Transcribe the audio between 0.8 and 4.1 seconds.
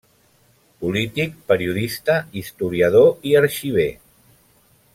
Polític, periodista, historiador i arxiver.